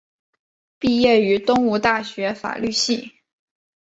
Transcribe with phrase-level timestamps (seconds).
[0.79, 3.13] 毕业于东吴大学法律系。